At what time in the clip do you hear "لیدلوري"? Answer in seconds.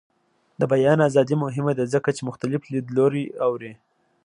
2.71-3.25